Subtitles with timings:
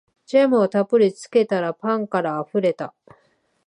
[0.25, 2.95] ジャムをたっぷりつけたらパンからあふれた